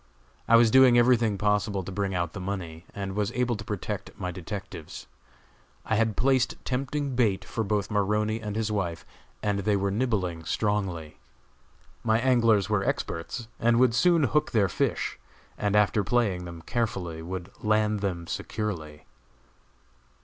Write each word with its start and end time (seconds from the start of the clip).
I 0.47 0.55
was 0.55 0.71
doing 0.71 0.97
everything 0.97 1.37
possible 1.37 1.83
to 1.83 1.91
bring 1.91 2.15
out 2.15 2.33
the 2.33 2.39
money, 2.39 2.85
and 2.95 3.13
was 3.15 3.31
able 3.33 3.55
to 3.55 3.63
protect 3.63 4.19
my 4.19 4.31
detectives. 4.31 5.05
I 5.85 5.93
had 5.95 6.17
placed 6.17 6.55
tempting 6.65 7.15
bait 7.15 7.45
for 7.45 7.63
both 7.63 7.91
Maroney 7.91 8.41
and 8.41 8.55
his 8.55 8.71
wife, 8.71 9.05
and 9.43 9.59
they 9.59 9.75
were 9.75 9.91
nibbling 9.91 10.43
strongly. 10.43 11.19
My 12.03 12.17
anglers 12.19 12.67
were 12.67 12.83
experts, 12.83 13.47
and 13.59 13.79
would 13.79 13.93
soon 13.93 14.23
hook 14.23 14.53
their 14.53 14.69
fish, 14.69 15.19
and 15.55 15.75
after 15.75 16.03
playing 16.03 16.45
them 16.45 16.63
carefully 16.63 17.21
would 17.21 17.51
land 17.63 17.99
them 17.99 18.25
securely. 18.25 19.05